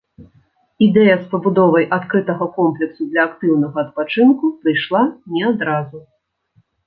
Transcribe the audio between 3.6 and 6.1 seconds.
адпачынку прыйшла не адразу.